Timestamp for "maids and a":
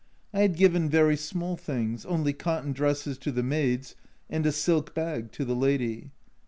3.43-4.51